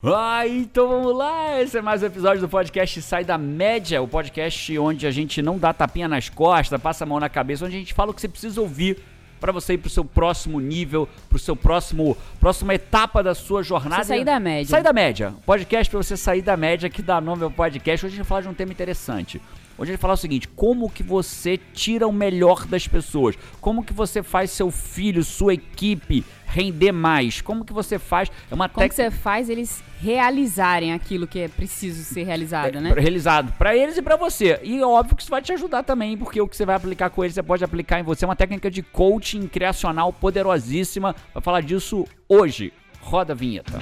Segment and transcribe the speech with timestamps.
[0.00, 1.60] Ah, então vamos lá!
[1.60, 5.42] Esse é mais um episódio do podcast Sai da Média, o podcast onde a gente
[5.42, 8.14] não dá tapinha nas costas, passa a mão na cabeça, onde a gente fala o
[8.14, 9.02] que você precisa ouvir
[9.40, 14.04] para você ir pro seu próximo nível, pro seu próximo próxima etapa da sua jornada.
[14.04, 14.70] Você sair da média.
[14.70, 15.34] Sai da média.
[15.44, 18.06] Podcast para você sair da média que dá nome ao podcast.
[18.06, 19.42] Hoje a gente vai falar de um tema interessante.
[19.78, 23.36] Hoje a gente vai falar o seguinte: como que você tira o melhor das pessoas?
[23.60, 27.40] Como que você faz seu filho, sua equipe render mais?
[27.40, 28.28] Como que você faz?
[28.50, 28.90] É uma Como tec...
[28.90, 32.92] que você faz eles realizarem aquilo que é preciso ser realizado, é, né?
[32.92, 34.58] Realizado para eles e para você.
[34.64, 37.22] E óbvio que isso vai te ajudar também, porque o que você vai aplicar com
[37.22, 38.24] eles, você pode aplicar em você.
[38.24, 41.14] É uma técnica de coaching criacional poderosíssima.
[41.32, 42.72] Vai falar disso hoje.
[43.00, 43.78] Roda a vinheta.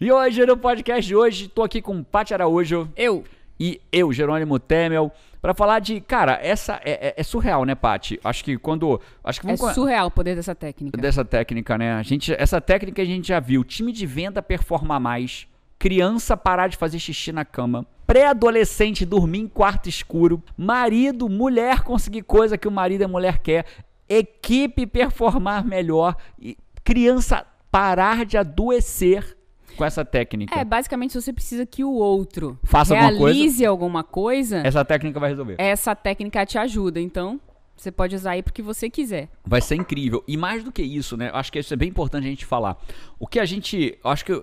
[0.00, 2.88] E hoje, no podcast de hoje, tô aqui com Paty Araújo.
[2.96, 3.24] Eu.
[3.58, 5.10] E eu, Jerônimo Temel,
[5.42, 8.20] para falar de, cara, essa é, é, é, surreal, né, Paty?
[8.22, 10.96] Acho que quando, acho que é surreal o poder dessa técnica.
[10.96, 11.94] Dessa técnica, né?
[11.94, 13.64] A gente, essa técnica a gente já viu.
[13.64, 15.48] Time de venda performar mais,
[15.80, 22.22] criança parar de fazer xixi na cama, pré-adolescente dormir em quarto escuro, marido, mulher conseguir
[22.22, 23.66] coisa que o marido e a mulher quer,
[24.08, 29.37] equipe performar melhor, e criança parar de adoecer
[29.78, 30.58] com essa técnica?
[30.58, 34.84] É, basicamente, se você precisa que o outro Faça realize alguma coisa, alguma coisa, essa
[34.84, 35.54] técnica vai resolver.
[35.58, 37.00] Essa técnica te ajuda.
[37.00, 37.40] Então,
[37.76, 39.28] você pode usar aí porque você quiser.
[39.46, 40.24] Vai ser incrível.
[40.26, 41.30] E mais do que isso, né?
[41.32, 42.76] Acho que isso é bem importante a gente falar.
[43.18, 43.96] O que a gente.
[44.02, 44.42] Acho que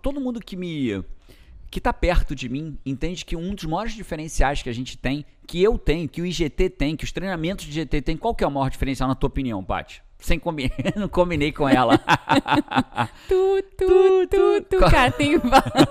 [0.00, 1.04] todo mundo que me.
[1.70, 5.26] que tá perto de mim entende que um dos maiores diferenciais que a gente tem,
[5.46, 8.44] que eu tenho, que o IGT tem, que os treinamentos de IGT tem, qual que
[8.44, 10.02] é o maior diferencial na tua opinião, Paty?
[10.18, 11.96] Sem combinar, não combinei com ela.
[13.28, 15.34] tu, tu, tu, tu, cara, tem,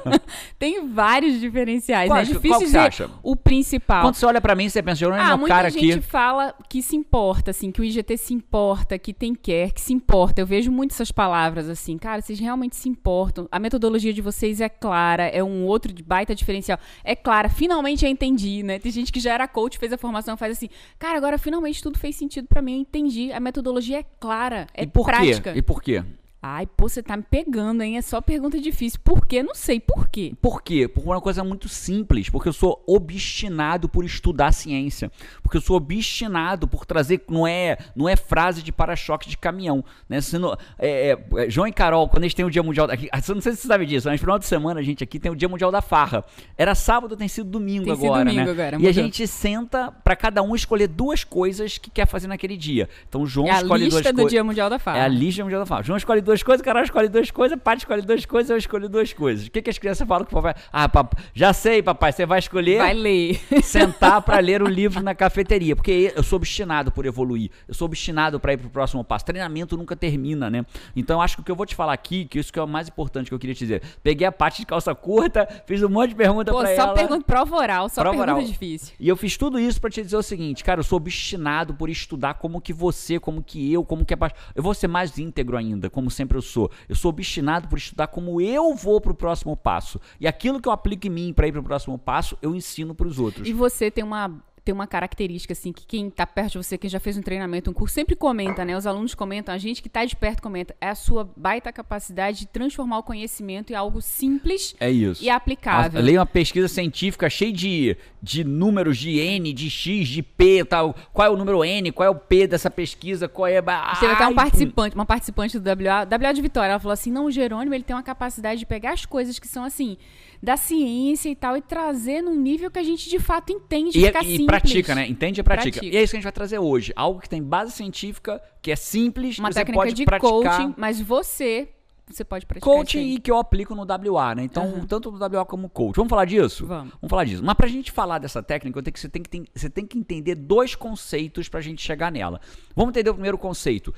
[0.59, 2.23] tem vários diferenciais, qual, né?
[2.23, 3.09] É difícil qual dizer acha?
[3.23, 4.01] o principal.
[4.01, 5.77] Quando você olha para mim, você pensa, Jerônimo, ah, é cara aqui...
[5.79, 9.71] muita gente fala que se importa, assim, que o IGT se importa, que tem quer,
[9.71, 10.41] que se importa.
[10.41, 13.47] Eu vejo muito essas palavras, assim, cara, vocês realmente se importam.
[13.49, 16.77] A metodologia de vocês é clara, é um outro baita diferencial.
[17.03, 18.77] É clara, finalmente eu entendi, né?
[18.77, 20.67] Tem gente que já era coach, fez a formação, faz assim,
[20.99, 23.31] cara, agora finalmente tudo fez sentido para mim, eu entendi.
[23.31, 25.53] A metodologia é clara, é e por prática.
[25.53, 25.59] Quê?
[25.59, 26.03] E por quê?
[26.39, 27.97] Ai, pô, você tá me pegando, hein?
[27.97, 28.99] É só pergunta difícil.
[29.03, 29.41] Por quê?
[29.41, 30.33] Não sei por quê.
[30.39, 30.87] Por quê?
[30.87, 32.29] Por uma coisa muito simples.
[32.29, 35.11] Porque eu sou obstinado por estudar ciência.
[35.41, 37.23] Porque eu sou obstinado por trazer.
[37.27, 39.83] Não é, não é frase de para-choque de caminhão.
[40.07, 40.19] Né?
[40.39, 42.87] Não, é, é, é, João e Carol, quando eles têm o Dia Mundial.
[42.91, 45.19] Aqui, não sei se você sabe disso, mas no final de semana a gente aqui
[45.19, 46.23] tem o Dia Mundial da Farra.
[46.55, 48.29] Era sábado, tem sido domingo tem agora.
[48.29, 48.67] Sido domingo né?
[48.67, 48.83] agora.
[48.83, 52.87] E a gente senta para cada um escolher duas coisas que quer fazer naquele dia.
[53.09, 54.05] Então o João é escolhe duas coisas.
[54.05, 54.97] É a lista do Dia Mundial da Farra.
[54.99, 55.83] É a lista do Dia Mundial da Farra.
[55.83, 58.89] João escolhe duas coisas, Carol escolhe escolhe duas coisas, pai escolhe duas coisas, eu escolho
[58.89, 59.47] duas coisas.
[59.47, 60.61] O que, que as crianças falam com o papai?
[60.71, 62.77] Ah, papai, já sei, papai, você vai escolher.
[62.77, 63.39] Vai ler.
[63.63, 65.75] Sentar para ler o livro na cafeteria.
[65.75, 67.49] Porque eu sou obstinado por evoluir.
[67.67, 69.25] Eu sou obstinado para ir pro próximo passo.
[69.25, 70.65] Treinamento nunca termina, né?
[70.95, 72.67] Então acho que o que eu vou te falar aqui, que isso que é o
[72.67, 73.81] mais importante que eu queria te dizer.
[74.03, 76.93] Peguei a parte de calça curta, fiz um monte de pergunta Pô, pra só ela.
[76.93, 78.47] Pergunta, prova oral, só prova pergunta oral.
[78.47, 78.93] difícil.
[78.99, 81.89] E eu fiz tudo isso para te dizer o seguinte, cara, eu sou obstinado por
[81.89, 84.17] estudar como que você, como que eu, como que a
[84.55, 86.69] Eu vou ser mais íntegro ainda, como sempre eu sou.
[86.89, 90.01] Eu sou obstinado por estudar como eu vou para o próximo passo.
[90.19, 92.93] E aquilo que eu aplico em mim para ir para o próximo passo, eu ensino
[92.93, 93.47] para os outros.
[93.47, 96.89] E você tem uma tem uma característica, assim, que quem está perto de você, quem
[96.89, 98.75] já fez um treinamento, um curso, sempre comenta, né?
[98.75, 100.75] Os alunos comentam, a gente que está de perto comenta.
[100.81, 105.23] É a sua baita capacidade de transformar o conhecimento em algo simples é isso.
[105.23, 106.01] e aplicável.
[106.01, 110.93] Leia uma pesquisa científica cheia de, de números de N, de X, de P tal.
[111.13, 111.89] Qual é o número N?
[111.93, 113.29] Qual é o P dessa pesquisa?
[113.29, 113.61] Qual é.
[113.61, 117.25] Teve até um participante, uma participante do WA, WA de Vitória, ela falou assim: não,
[117.25, 119.95] o Jerônimo ele tem uma capacidade de pegar as coisas que são assim
[120.41, 124.05] da ciência e tal e trazer num nível que a gente de fato entende, e,
[124.05, 124.45] fica e simples.
[124.61, 125.07] Pratica, né?
[125.07, 125.79] Entende e pratica.
[125.79, 125.95] pratica.
[125.95, 126.93] E é isso que a gente vai trazer hoje.
[126.95, 130.29] Algo que tem base científica, que é simples, uma que você técnica pode de praticar.
[130.29, 131.69] coaching, mas você
[132.09, 134.43] você pode praticar coaching e que eu aplico no WA, né?
[134.43, 134.87] Então, uhum.
[134.87, 135.97] tanto no WA como coach.
[135.97, 136.65] Vamos falar disso?
[136.65, 136.93] Vamos.
[137.01, 137.43] Vamos falar disso.
[137.43, 139.97] Mas pra gente falar dessa técnica, eu tenho que, você, tem que, você tem que
[139.97, 142.39] entender dois conceitos pra gente chegar nela.
[142.73, 143.93] Vamos entender o primeiro conceito.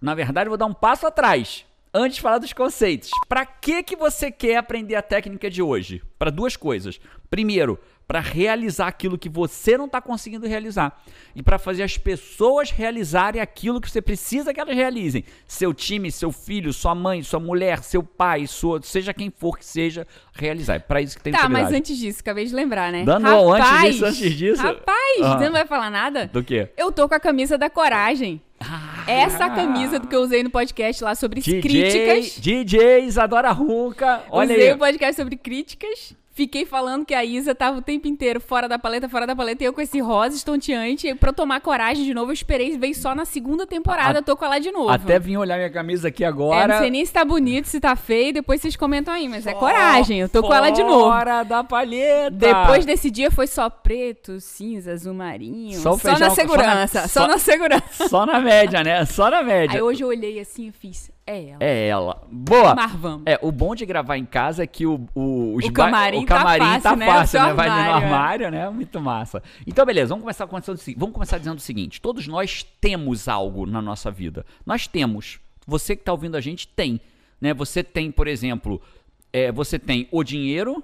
[0.00, 3.10] Na verdade, eu vou dar um passo atrás antes de falar dos conceitos.
[3.28, 6.02] Para que que você quer aprender a técnica de hoje?
[6.18, 7.00] Para duas coisas.
[7.28, 11.02] Primeiro, para realizar aquilo que você não está conseguindo realizar
[11.34, 15.24] e para fazer as pessoas realizarem aquilo que você precisa que elas realizem.
[15.46, 19.64] Seu time, seu filho, sua mãe, sua mulher, seu pai, sua, seja quem for que
[19.64, 20.74] seja, realizar.
[20.74, 23.04] É para isso que tem Tá, mas antes disso, acabei de lembrar, né?
[23.04, 24.62] Dando rapaz, antes disso, antes disso.
[24.62, 25.32] Rapaz, uhum.
[25.32, 26.26] você não vai falar nada?
[26.26, 26.68] Do quê?
[26.76, 28.42] Eu tô com a camisa da coragem.
[28.64, 32.36] Ah, Essa camisa do que eu usei no podcast lá sobre DJ, críticas.
[32.38, 34.22] DJ Isadora Runca.
[34.30, 34.74] Olha usei aí.
[34.74, 38.78] o podcast sobre críticas Fiquei falando que a Isa tava o tempo inteiro fora da
[38.78, 41.06] paleta, fora da paleta, e eu com esse rosa estonteante.
[41.06, 44.22] E pra eu tomar coragem de novo, eu esperei, veio só na segunda temporada, eu
[44.22, 44.88] tô com ela de novo.
[44.88, 46.66] Até vim olhar minha camisa aqui É, agora.
[46.74, 49.52] não sei nem se tá bonito, se tá feio, depois vocês comentam aí, mas é
[49.52, 51.10] coragem, eu tô com ela de novo.
[51.10, 52.30] Fora da palheta.
[52.30, 55.78] Depois desse dia foi só preto, cinza, azul marinho.
[55.80, 58.08] Só Só, na segurança, só só na- na, segurança.
[58.08, 59.04] Só na média, né?
[59.04, 59.76] Só na média.
[59.76, 61.58] Aí hoje eu olhei assim e fiz, é ela.
[61.60, 62.22] É ela.
[62.30, 62.74] Boa.
[62.74, 63.22] Mas vamos.
[63.26, 66.24] É, o bom de gravar em casa é que o, o, os O ba- camarim
[66.24, 67.06] o tá camarim fácil, tá né?
[67.06, 67.46] fácil, né?
[67.46, 68.04] seu Vai no armário, é.
[68.04, 68.70] armário, né?
[68.70, 69.42] Muito massa.
[69.66, 70.46] Então, beleza, vamos começar,
[70.96, 74.44] vamos começar dizendo o seguinte: todos nós temos algo na nossa vida.
[74.66, 75.38] Nós temos.
[75.66, 77.00] Você que tá ouvindo a gente tem.
[77.40, 77.54] Né?
[77.54, 78.80] Você tem, por exemplo,
[79.32, 80.82] é, você tem o dinheiro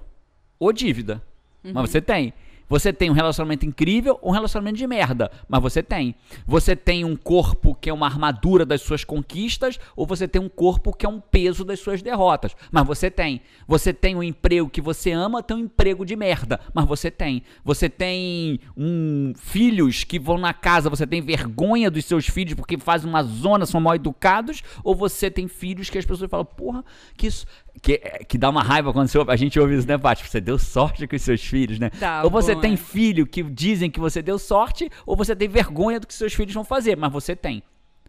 [0.57, 1.21] ou dívida.
[1.63, 1.71] Uhum.
[1.73, 2.33] Mas você tem.
[2.69, 6.15] Você tem um relacionamento incrível ou um relacionamento de merda, mas você tem.
[6.45, 10.47] Você tem um corpo que é uma armadura das suas conquistas ou você tem um
[10.47, 13.41] corpo que é um peso das suas derrotas, mas você tem.
[13.67, 17.41] Você tem um emprego que você ama, tem um emprego de merda, mas você tem.
[17.65, 22.77] Você tem um filhos que vão na casa, você tem vergonha dos seus filhos porque
[22.77, 26.85] fazem uma zona, são mal educados, ou você tem filhos que as pessoas falam, porra,
[27.17, 27.47] que isso
[27.81, 30.27] que, que dá uma raiva quando ouve- a gente ouve isso, né, Paty?
[30.27, 31.89] Você deu sorte com os seus filhos, né?
[31.91, 32.77] Tá ou você tem é.
[32.77, 36.53] filho que dizem que você deu sorte, ou você tem vergonha do que seus filhos
[36.53, 37.63] vão fazer, mas você tem.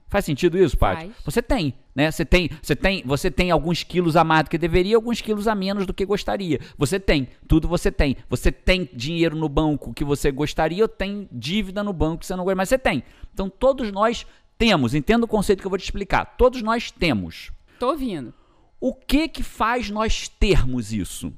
[0.08, 1.12] Faz sentido isso, Paty?
[1.24, 2.10] Você tem, né?
[2.10, 5.46] Você tem, você tem, você tem alguns quilos a mais do que deveria, alguns quilos
[5.46, 6.58] a menos do que gostaria.
[6.76, 8.16] Você tem, tudo você tem.
[8.28, 12.34] Você tem dinheiro no banco que você gostaria, ou tem dívida no banco que você
[12.34, 13.04] não gosta, mas você tem.
[13.32, 14.26] Então todos nós
[14.58, 14.96] temos.
[14.96, 16.24] Entenda o conceito que eu vou te explicar.
[16.36, 17.52] Todos nós temos.
[17.78, 18.34] Tô ouvindo.
[18.80, 21.32] O que que faz nós termos isso?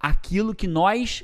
[0.00, 1.22] Aquilo que nós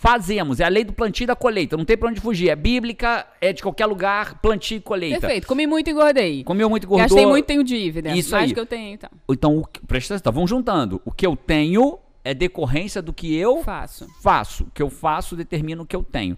[0.00, 0.60] fazemos.
[0.60, 1.76] É a lei do plantio e da colheita.
[1.76, 2.48] Não tem pra onde fugir.
[2.48, 5.20] É bíblica, é de qualquer lugar, plantio e colheita.
[5.20, 5.46] Perfeito.
[5.46, 6.44] Comi muito e engordei.
[6.44, 7.08] Comeu muito gordura.
[7.08, 8.14] Gastei muito, tenho dívida.
[8.16, 8.54] Isso Mais aí.
[8.54, 9.10] que eu tenho, então.
[9.28, 11.00] Então, o que- presta atenção, vamos juntando.
[11.04, 14.06] O que eu tenho é decorrência do que eu Faço.
[14.22, 14.64] faço.
[14.64, 16.36] O que eu faço determina o que eu tenho.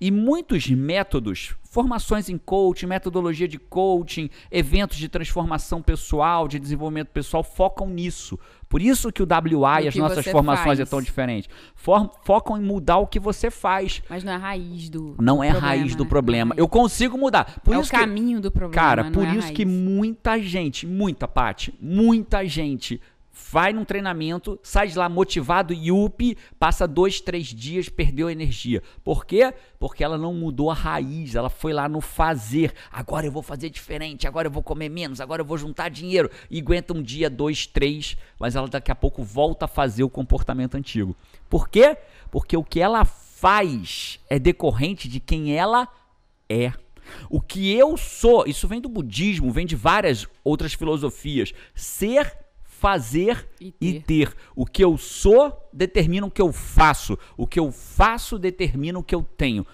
[0.00, 7.08] E muitos métodos, formações em coaching, metodologia de coaching, eventos de transformação pessoal, de desenvolvimento
[7.08, 8.38] pessoal, focam nisso.
[8.66, 10.80] Por isso que o WA e as nossas formações faz.
[10.80, 11.50] é tão diferente.
[11.74, 14.00] For- focam em mudar o que você faz.
[14.08, 16.08] Mas não é a raiz do Não é a raiz do né?
[16.08, 16.54] problema.
[16.56, 17.60] Eu consigo mudar.
[17.62, 18.72] Por é o isso que caminho do problema.
[18.82, 23.00] Cara, por é isso que muita gente, muita parte, muita gente
[23.32, 28.82] vai num treinamento, sai de lá motivado, yupi, passa dois, três dias, perdeu energia.
[29.02, 29.52] Por quê?
[29.78, 32.74] Porque ela não mudou a raiz, ela foi lá no fazer.
[32.92, 36.30] Agora eu vou fazer diferente, agora eu vou comer menos, agora eu vou juntar dinheiro.
[36.50, 40.10] E aguenta um dia, dois, três, mas ela daqui a pouco volta a fazer o
[40.10, 41.16] comportamento antigo.
[41.48, 41.96] Por quê?
[42.30, 45.88] Porque o que ela faz é decorrente de quem ela
[46.48, 46.72] é.
[47.28, 51.52] O que eu sou, isso vem do budismo, vem de várias outras filosofias.
[51.74, 52.32] Ser,
[52.80, 54.28] fazer E e ter.
[54.30, 54.36] ter.
[54.56, 57.18] O que eu sou determina o que eu faço.
[57.36, 59.66] O que eu faço determina o que eu tenho.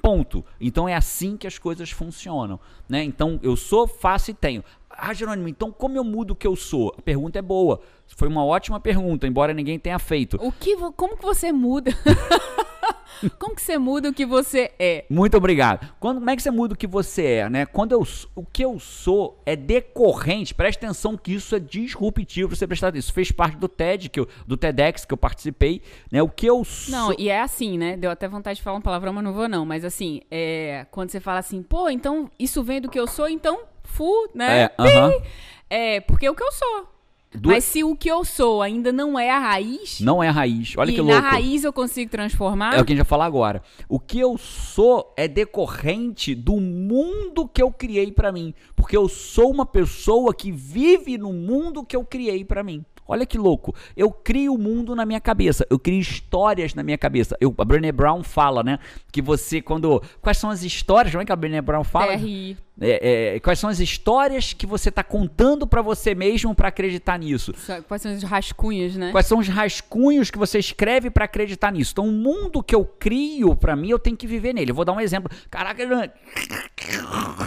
[0.00, 0.44] Ponto.
[0.60, 3.02] Então é assim que as coisas funcionam, né?
[3.02, 4.62] Então eu sou, faço e tenho.
[4.88, 6.94] Ah, Jerônimo, então como eu mudo o que eu sou?
[6.96, 7.80] A pergunta é boa.
[8.16, 10.36] Foi uma ótima pergunta, embora ninguém tenha feito.
[10.40, 11.90] O que, como que você muda?
[13.38, 15.04] como que você muda o que você é?
[15.08, 15.92] Muito obrigado.
[15.98, 17.66] Quando, como é que você muda o que você é, né?
[17.66, 22.56] Quando eu, o que eu sou é decorrente, presta atenção que isso é disruptivo pra
[22.56, 23.00] você prestar atenção.
[23.02, 26.22] Isso fez parte do TED, que eu, do TEDx que eu participei, né?
[26.22, 26.92] O que eu sou.
[26.92, 27.96] Não, e é assim, né?
[27.96, 29.64] Deu até vontade de falar um palavrão, mas não vou não.
[29.64, 33.28] Mas assim, é, quando você fala assim, pô, então isso vem do que eu sou,
[33.28, 34.62] então fu, né?
[34.62, 35.12] É, aham.
[35.68, 36.88] É, porque é o que eu sou.
[37.34, 40.32] Duas- Mas se o que eu sou ainda não é a raiz, Não é a
[40.32, 40.74] raiz.
[40.76, 41.26] Olha e que na louco.
[41.28, 43.62] raiz eu consigo transformar, É o que a gente vai falar agora.
[43.88, 49.08] O que eu sou é decorrente do mundo que eu criei pra mim, porque eu
[49.08, 52.84] sou uma pessoa que vive no mundo que eu criei pra mim.
[53.08, 53.74] Olha que louco.
[53.96, 55.66] Eu crio o mundo na minha cabeça.
[55.68, 57.36] Eu crio histórias na minha cabeça.
[57.40, 58.78] Eu, a Brené Brown fala, né?
[59.10, 60.00] Que você, quando.
[60.22, 61.12] Quais são as histórias?
[61.12, 62.16] Como é que a Brené Brown fala?
[62.16, 62.56] TRI.
[62.82, 67.18] É, é, quais são as histórias que você tá contando pra você mesmo pra acreditar
[67.18, 67.52] nisso?
[67.88, 69.10] Quais são os rascunhos, né?
[69.12, 71.92] Quais são os rascunhos que você escreve pra acreditar nisso?
[71.92, 74.70] Então, o mundo que eu crio pra mim, eu tenho que viver nele.
[74.70, 75.30] Eu vou dar um exemplo.
[75.50, 75.82] Caraca,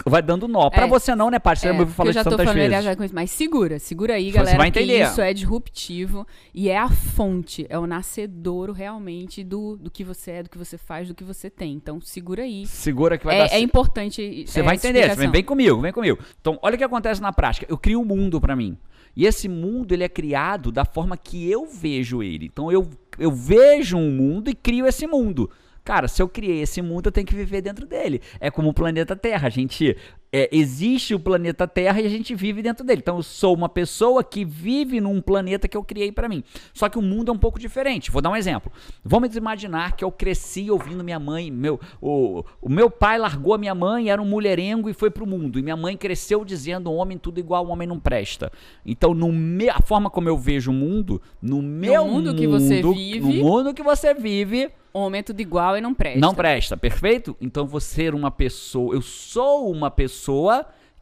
[0.06, 0.70] vai dando nó.
[0.70, 0.88] Pra É.
[0.88, 1.60] você não, né, Paty?
[1.60, 2.46] Você É, já me já isso tô tantas vezes.
[2.52, 5.04] familiarizada com isso, mas segura, segura aí, Você galera, vai porque entender.
[5.04, 10.30] isso é disruptivo e é a fonte, é o nascedouro realmente do, do que você
[10.32, 11.72] é, do que você faz, do que você tem.
[11.74, 12.66] Então, segura aí.
[12.66, 13.62] Segura que vai dar É, é certo.
[13.64, 15.14] importante Você é, vai essa entender.
[15.14, 16.18] Você vem, vem comigo, vem comigo.
[16.40, 17.66] Então, olha o que acontece na prática.
[17.68, 18.76] Eu crio um mundo pra mim.
[19.14, 22.46] E esse mundo, ele é criado da forma que eu vejo ele.
[22.46, 25.50] Então, eu, eu vejo um mundo e crio esse mundo.
[25.86, 28.20] Cara, se eu criei esse mundo, eu tenho que viver dentro dele.
[28.40, 29.46] É como o planeta Terra.
[29.46, 29.96] A gente
[30.36, 33.00] é, existe o planeta Terra e a gente vive dentro dele.
[33.00, 36.44] Então eu sou uma pessoa que vive num planeta que eu criei para mim.
[36.74, 38.10] Só que o mundo é um pouco diferente.
[38.10, 38.70] Vou dar um exemplo.
[39.02, 43.58] Vamos imaginar que eu cresci ouvindo minha mãe, meu, o, o meu pai largou a
[43.58, 45.58] minha mãe, era um mulherengo e foi pro mundo.
[45.58, 48.52] E minha mãe cresceu dizendo: homem tudo igual, homem não presta.
[48.84, 52.36] Então, no me, a forma como eu vejo o mundo, no meu no mundo, mundo
[52.36, 56.18] que você vive, no mundo que você vive, Homem é tudo igual e não presta.
[56.18, 57.36] não presta, perfeito?
[57.38, 60.25] Então você ser uma pessoa, eu sou uma pessoa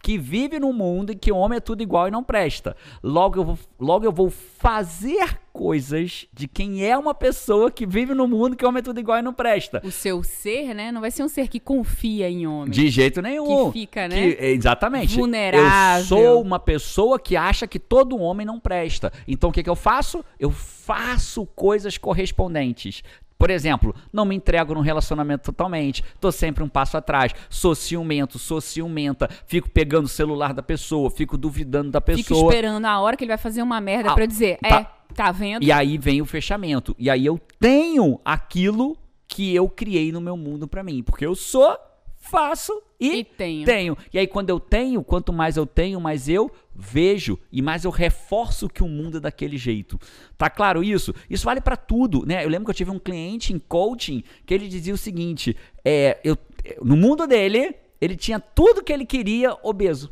[0.03, 2.77] que vive num mundo em que homem é tudo igual e não presta.
[3.03, 8.13] Logo eu vou, logo eu vou fazer coisas de quem é uma pessoa que vive
[8.13, 9.81] num mundo que homem é tudo igual e não presta.
[9.83, 10.93] O seu ser, né?
[10.93, 12.71] Não vai ser um ser que confia em homem.
[12.71, 13.71] De jeito nenhum.
[13.73, 14.35] Que fica, né?
[14.35, 15.17] Que- exatamente.
[15.17, 16.01] Vulnerável.
[16.01, 19.11] Eu sou uma pessoa que acha que todo homem não presta.
[19.27, 20.23] Então o que, que eu faço?
[20.39, 23.03] Eu faço coisas correspondentes.
[23.45, 28.39] Por exemplo, não me entrego num relacionamento totalmente, tô sempre um passo atrás, sou ciumento,
[28.39, 32.51] sou ciumenta, fico pegando o celular da pessoa, fico duvidando da pessoa.
[32.51, 34.69] esperando a hora que ele vai fazer uma merda Ah, pra eu dizer, tá.
[34.81, 35.63] é, tá vendo?
[35.63, 36.97] E aí vem o fechamento.
[36.99, 38.97] E aí eu tenho aquilo
[39.29, 41.03] que eu criei no meu mundo pra mim.
[41.03, 41.77] Porque eu sou,
[42.17, 43.67] faço e, E tenho.
[43.67, 43.99] tenho.
[44.11, 47.91] E aí quando eu tenho, quanto mais eu tenho, mais eu vejo e mais eu
[47.91, 49.99] reforço que o mundo é daquele jeito.
[50.37, 51.15] Tá claro isso?
[51.31, 52.45] Isso vale pra tudo, né?
[52.45, 56.19] Eu lembro que eu tive um cliente em coaching que ele dizia o seguinte: é,
[56.25, 56.37] eu,
[56.83, 60.11] no mundo dele, ele tinha tudo que ele queria obeso.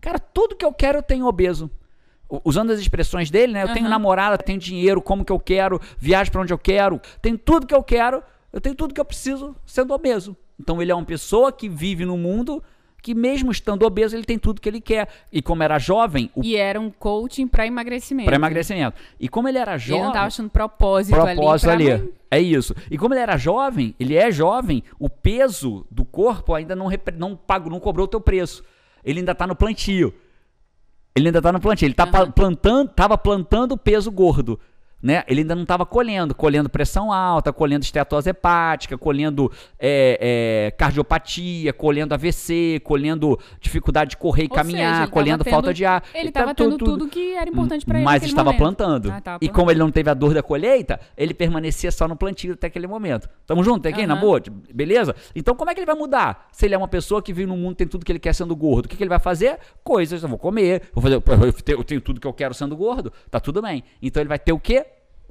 [0.00, 1.70] Cara, tudo que eu quero eu tenho obeso.
[2.44, 3.64] Usando as expressões dele, né?
[3.64, 3.90] Eu tenho Aham.
[3.90, 7.74] namorada, tenho dinheiro, como que eu quero, viajo pra onde eu quero, tenho tudo que
[7.74, 10.36] eu quero, eu tenho tudo que eu preciso sendo obeso.
[10.58, 12.62] Então ele é uma pessoa que vive no mundo
[13.02, 15.08] que mesmo estando obeso, ele tem tudo que ele quer.
[15.32, 18.26] E como era jovem, o E era um coaching pra emagrecimento.
[18.26, 19.00] para emagrecimento.
[19.18, 21.90] E como ele era Ele jovem, não tava achando propósito, propósito ali.
[21.90, 22.12] ali.
[22.30, 22.74] É isso.
[22.90, 27.16] E como ele era jovem, ele é jovem, o peso do corpo ainda não, repre-
[27.16, 28.62] não pagou, não cobrou o teu preço.
[29.04, 30.14] Ele ainda tá no plantio.
[31.16, 31.86] Ele ainda tá no plantio.
[31.86, 34.60] Ele tá pa- plantando, tava plantando peso gordo.
[35.02, 35.24] Né?
[35.26, 41.72] Ele ainda não estava colhendo, colhendo pressão alta, colhendo estetose hepática, colhendo é, é, cardiopatia,
[41.72, 45.84] colhendo AVC, colhendo dificuldade de correr e Ou caminhar, seja, colhendo tava falta tendo- de
[45.86, 46.04] ar.
[46.14, 49.10] Ele tá tava tendo tudo, que era importante pra ele Mas estava plantando.
[49.10, 52.52] Ah, e como ele não teve a dor da colheita, ele permanecia só no plantio
[52.52, 53.28] até aquele momento.
[53.46, 54.20] Tamo junto aqui, na Aham.
[54.20, 54.42] boa?
[54.74, 55.14] Beleza?
[55.34, 56.48] Então como é que ele vai mudar?
[56.52, 58.54] Se ele é uma pessoa que vive num mundo tem tudo que ele quer sendo
[58.54, 59.58] gordo, o que, que ele vai fazer?
[59.82, 61.22] Coisas, eu vou comer, vou fazer,
[61.68, 63.82] eu tenho tudo que eu quero sendo gordo, tá tudo bem.
[64.02, 64.84] Então ele vai ter o quê?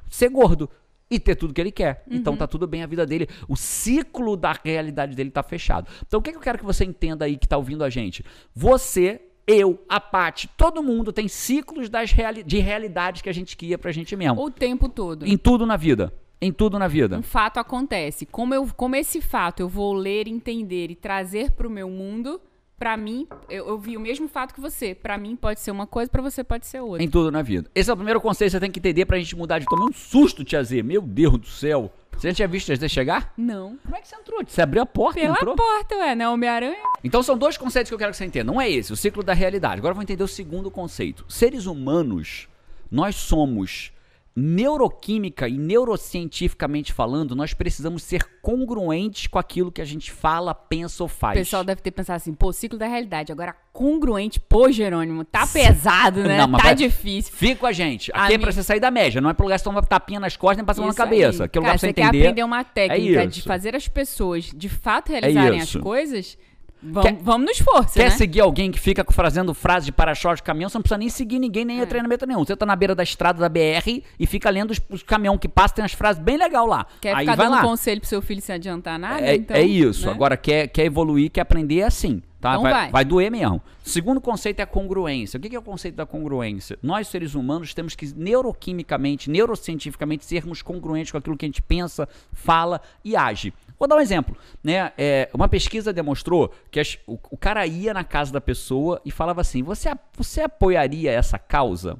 [0.09, 0.69] Ser gordo.
[1.11, 2.03] E ter tudo que ele quer.
[2.09, 3.27] Então tá tudo bem a vida dele.
[3.47, 5.89] O ciclo da realidade dele tá fechado.
[6.05, 8.23] Então o que, que eu quero que você entenda aí que tá ouvindo a gente?
[8.53, 13.57] Você eu, a Paty, todo mundo tem ciclos das reali de realidades que a gente
[13.57, 14.39] cria pra gente mesmo.
[14.39, 15.25] O tempo todo.
[15.25, 16.13] Em tudo na vida.
[16.39, 17.17] Em tudo na vida.
[17.17, 18.27] Um fato acontece.
[18.27, 22.39] Como, eu, como esse fato eu vou ler, entender e trazer pro meu mundo,
[22.79, 24.95] pra mim, eu, eu vi o mesmo fato que você.
[24.95, 27.03] Pra mim pode ser uma coisa, pra você pode ser outra.
[27.03, 27.69] Em tudo na vida.
[27.75, 29.65] Esse é o primeiro conceito que você tem que entender pra gente mudar de.
[29.65, 30.81] Tomei um susto, Tia Z.
[30.81, 31.91] Meu Deus do céu.
[32.17, 33.33] Você já tinha visto Z chegar?
[33.37, 33.77] Não.
[33.83, 34.41] Como é que você entrou?
[34.45, 35.55] Você abriu a porta Pela entrou?
[35.55, 36.27] porta, ué, né?
[36.27, 36.75] Homem-Aranha.
[37.03, 38.51] Então são dois conceitos que eu quero que você entenda.
[38.51, 39.79] Um é esse, o ciclo da realidade.
[39.79, 41.23] Agora eu vou entender o segundo conceito.
[41.29, 42.49] Seres humanos,
[42.91, 43.93] nós somos
[44.39, 51.03] neuroquímica e neurocientificamente falando, nós precisamos ser congruentes com aquilo que a gente fala, pensa
[51.03, 51.37] ou O faz.
[51.37, 53.31] pessoal deve ter pensado assim, pô, ciclo da realidade.
[53.31, 56.37] Agora, congruente, pô, Jerônimo, tá pesado, né?
[56.37, 57.33] Não, tá vai- difícil.
[57.33, 58.11] Fica com a gente.
[58.13, 59.69] A Aqui é mi- pra você sair da média, não é pro lugar que você
[59.69, 61.07] toma tapinha nas costas nem passar a na Isso aí.
[61.09, 61.43] cabeça.
[61.45, 62.19] Aquilo Cara, pra você você quer entender.
[62.23, 63.47] aprender uma técnica de isso.
[63.47, 65.79] fazer as pessoas de fato realizarem as isso.
[65.79, 66.37] coisas,
[66.81, 68.09] vamos, Quer- vamos no esforço, Quer né?
[68.11, 71.39] seguir alguém que fica fazendo frase de para-choque de caminhão, você não precisa nem seguir
[71.39, 71.85] ninguém, nem É.
[71.85, 72.45] treinamento nenhum.
[72.45, 75.47] Você tá na beira da estrada da BR e fica lendo os, os caminhão que
[75.47, 76.85] passa, tem umas frases bem legal lá.
[77.01, 77.61] Quer Aí ficar vai dando lá.
[77.61, 79.21] conselho pro seu filho sem adiantar nada?
[79.21, 80.05] É, então, é isso.
[80.05, 80.11] né?
[80.11, 82.21] Agora, quer, quer evoluir, quer aprender é assim.
[82.39, 82.51] Tá?
[82.51, 83.03] Então vai, vai.
[83.05, 83.61] doer mesmo.
[83.83, 85.37] Segundo conceito é a congruência.
[85.37, 86.79] O que é o conceito da congruência?
[86.81, 92.07] Nós, seres humanos, temos que neuroquimicamente, neurocientificamente, sermos congruentes com aquilo que a gente pensa,
[92.31, 93.53] fala e age.
[93.77, 94.35] Vou dar um exemplo.
[94.63, 94.91] Né?
[94.97, 99.11] É, uma pesquisa demonstrou que as- o, o cara ia na casa da pessoa e
[99.11, 101.99] falava assim: você, você apoiaria essa causa?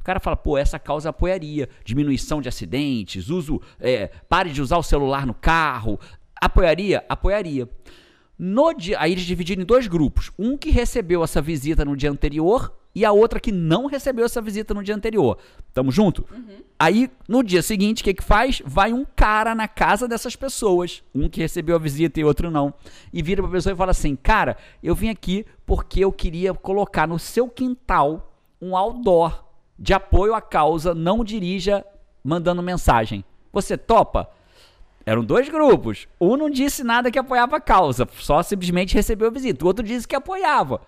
[0.00, 1.68] O cara fala, pô, essa causa apoiaria.
[1.84, 3.60] Diminuição de acidentes, uso.
[3.80, 5.98] é, pare de usar o celular no carro.
[6.40, 7.04] Apoiaria?
[7.08, 7.68] Apoiaria.
[8.44, 10.32] No dia, aí eles dividiram em dois grupos.
[10.36, 14.42] Um que recebeu essa visita no dia anterior e a outra que não recebeu essa
[14.42, 15.38] visita no dia anterior.
[15.72, 16.26] Tamo junto?
[16.76, 18.60] Aí, no dia seguinte, o que que faz?
[18.66, 21.04] Vai um cara na casa dessas pessoas.
[21.14, 22.74] Um que recebeu a visita e outro não.
[23.12, 27.06] E vira pra pessoa e fala assim: Cara, eu vim aqui porque eu queria colocar
[27.06, 29.44] no seu quintal um outdoor
[29.78, 31.86] de apoio à causa Não Dirija
[32.24, 33.24] mandando mensagem.
[33.52, 34.28] Você topa?
[35.04, 36.06] Eram dois grupos.
[36.20, 39.64] Um não disse nada que apoiava a causa, só simplesmente recebeu a visita.
[39.64, 40.80] O outro disse que apoiava.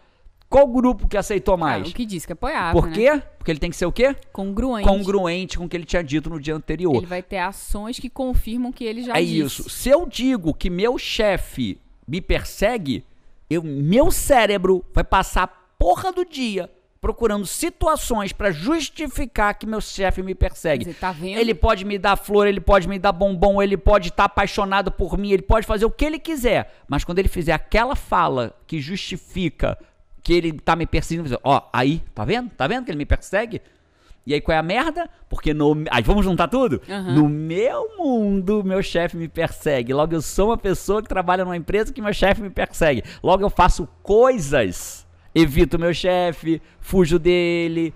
[0.48, 1.86] Qual grupo que aceitou mais?
[1.86, 2.78] Ah, o que disse que apoiava.
[2.78, 2.94] Por né?
[2.94, 3.22] quê?
[3.38, 4.14] Porque ele tem que ser o quê?
[4.32, 4.88] Congruente.
[4.88, 6.94] Congruente com o que ele tinha dito no dia anterior.
[6.94, 9.62] Ele vai ter ações que confirmam que ele já é disse.
[9.62, 9.70] isso.
[9.70, 13.04] Se eu digo que meu chefe me persegue,
[13.50, 16.70] eu, meu cérebro vai passar a porra do dia
[17.04, 20.86] procurando situações para justificar que meu chefe me persegue.
[20.86, 21.38] Você tá vendo?
[21.38, 25.18] Ele pode me dar flor, ele pode me dar bombom, ele pode estar apaixonado por
[25.18, 26.74] mim, ele pode fazer o que ele quiser.
[26.88, 29.76] Mas quando ele fizer aquela fala que justifica
[30.22, 32.48] que ele tá me perseguindo, ó, aí, tá vendo?
[32.56, 33.60] Tá vendo que ele me persegue?
[34.26, 35.10] E aí qual é a merda?
[35.28, 35.84] Porque no.
[35.90, 36.80] Aí vamos juntar tudo?
[36.88, 37.16] Aham.
[37.16, 39.92] No meu mundo, meu chefe me persegue.
[39.92, 43.04] Logo eu sou uma pessoa que trabalha numa empresa que meu chefe me persegue.
[43.22, 45.04] Logo eu faço coisas.
[45.34, 47.92] Evito meu chefe, fujo dele,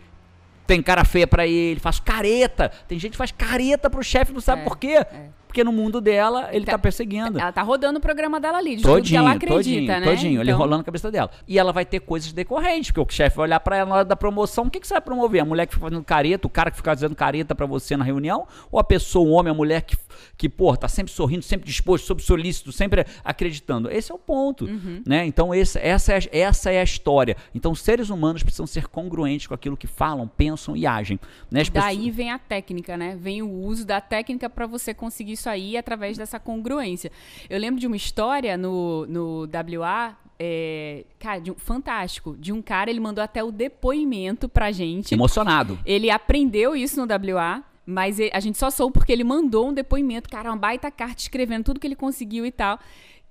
[0.67, 2.71] tem cara feia pra ele, faço careta.
[2.89, 5.07] Tem gente que faz careta pro chefe, não sabe É, por quê?
[5.47, 7.41] Porque no mundo dela ele tá, Tá- perseguindo.
[7.41, 10.01] Ela tá rodando o programa dela ali, de tudo que Todinho, ela acredita, todinho, né?
[10.03, 11.31] todinho, ele Então, rolando a cabeça dela.
[11.49, 14.05] E ela vai ter coisas decorrentes, porque o chefe vai olhar pra ela na hora
[14.05, 15.41] da promoção, o que, que você vai promover?
[15.41, 18.05] A mulher que fica fazendo careta, o cara que fica fazendo careta pra você na
[18.05, 19.97] reunião, ou a pessoa, o homem, a mulher que,
[20.37, 23.91] que pô, tá sempre sorrindo, sempre disposto, sempre solícito, sempre acreditando.
[23.91, 25.03] Esse é o ponto, Uhum.
[25.07, 25.25] né?
[25.27, 27.37] Então esse, essa, é, essa é a história.
[27.55, 31.19] Então os seres humanos precisam ser congruentes com aquilo que falam, pensam e agem.
[31.51, 31.61] Né?
[31.63, 33.17] As Daí pessoas- vem a técnica, né?
[33.21, 37.11] Vem o uso da técnica pra você conseguir isso aí através dessa congruência.
[37.49, 42.63] Eu lembro de uma história no, no WA, é, cara, de um- fantástico, de um
[42.63, 45.13] cara, ele mandou até o depoimento pra gente.
[45.15, 45.79] Emocionado.
[45.85, 50.29] Ele aprendeu isso no WA, mas a gente só soube porque ele mandou um depoimento,
[50.29, 52.79] cara, uma baita carta escrevendo tudo que ele conseguiu e tal,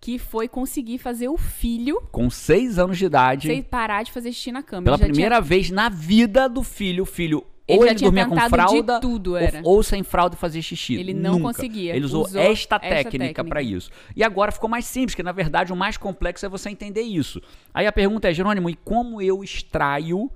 [0.01, 3.47] que foi conseguir fazer o filho Com seis anos de idade.
[3.47, 4.83] sem parar de fazer xixi na cama.
[4.85, 7.95] Pela Ele já tinha- primeira vez na vida do filho, o filho Ele ou ele
[7.95, 9.39] tinha dormia com fralda tudo, ou-.
[9.75, 10.95] Ou, sem fralda fazia xixi.
[10.95, 11.43] Ele não Nunca.
[11.53, 11.95] conseguia.
[11.95, 13.43] Ele usou, Usou esta esta técnica técnica.
[13.43, 13.91] para isso.
[14.15, 17.41] E agora ficou mais simples, que na verdade o mais complexo é você entender isso.
[17.73, 20.31] Aí a pergunta é, Jerônimo, e como eu extraio,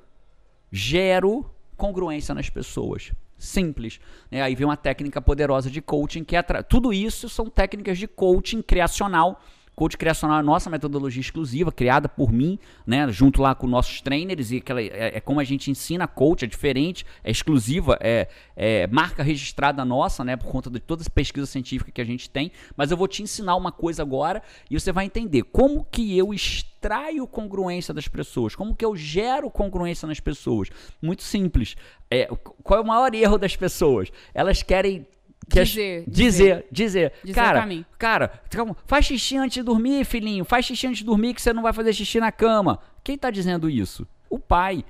[0.72, 1.46] gero
[1.78, 3.12] congruência nas pessoas?
[3.42, 4.00] Simples.
[4.30, 4.42] né?
[4.44, 8.08] Aí vem uma técnica poderosa de coaching que é atra- tudo isso são técnicas de
[8.08, 9.42] coaching criacional.
[9.82, 14.52] Coach criacional é nossa metodologia exclusiva, criada por mim, né, junto lá com nossos trainers,
[14.52, 18.86] e aquela, é, é como a gente ensina coach, é diferente, é exclusiva, é, é
[18.86, 22.52] marca registrada nossa, né, por conta de toda essa pesquisa científica que a gente tem.
[22.78, 26.32] Mas eu vou te ensinar uma coisa agora e você vai entender como que eu
[26.32, 30.70] extraio congruência das pessoas, como que eu gero congruência nas pessoas.
[31.02, 31.76] Muito simples.
[32.08, 32.28] É,
[32.62, 34.12] qual é o maior erro das pessoas?
[34.32, 35.08] Elas querem
[35.50, 37.60] que as- Dizer, dizer, dizer, Dizer o cara,
[37.98, 41.52] cara, calma, faz xixi antes de dormir, filhinho, faz xixi antes de dormir que você
[41.54, 42.80] não vai fazer xixi na cama.
[43.04, 44.08] Quem tá dizendo isso?
[44.30, 44.86] O pai.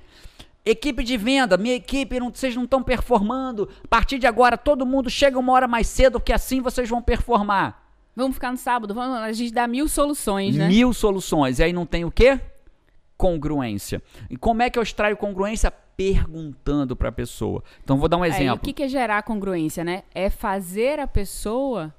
[0.64, 3.68] Equipe de venda, minha equipe, não, vocês não estão performando.
[3.84, 7.02] A partir de agora, todo mundo chega uma hora mais cedo, porque assim vocês vão
[7.02, 7.82] performar.
[8.16, 10.68] Vamos ficar no sábado, vamos, a gente dá mil soluções, né?
[10.68, 11.58] Mil soluções.
[11.60, 12.40] E aí não tem o quê?
[13.22, 14.02] Congruência.
[14.32, 15.70] E como é que eu extraio congruência?
[15.70, 17.64] Perguntando pra pessoa.
[17.84, 18.60] Então vou dar um Aí, o exemplo.
[18.66, 20.02] que, que é gerar congruência, né?
[20.16, 21.94] É fazer a pessoa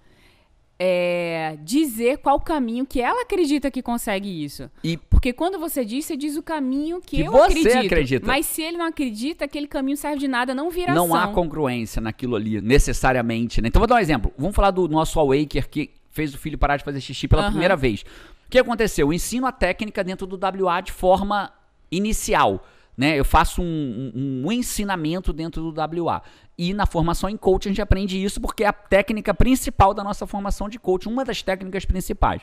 [0.81, 4.69] é, dizer qual caminho que ela acredita que consegue isso.
[4.83, 7.87] E Porque quando você diz, você diz o caminho que, Que eu você acredito.
[7.87, 8.27] acredita.
[8.27, 11.35] Mas se ele não acredita, aquele caminho serve de nada, não vira não há ação.
[11.35, 13.63] congruência naquilo ali, necessariamente.
[13.63, 13.69] Né?
[13.69, 14.33] Então vou dar um exemplo.
[14.37, 17.51] Vamos falar do nosso Awaker que fez o filho parar de fazer xixi pela Aham.
[17.53, 18.05] primeira vez.
[18.53, 19.07] Que aconteceu?
[19.07, 20.37] Eu ensino a técnica dentro do
[20.67, 21.51] WA de forma
[21.91, 22.63] inicial.
[22.95, 23.19] Né?
[23.19, 26.21] Eu faço um, um- um ensinamento dentro do WA.
[26.59, 30.05] E na formação em coaching a gente aprende isso porque é a técnica principal da
[30.05, 32.43] nossa formação de coaching, uma das técnicas principais.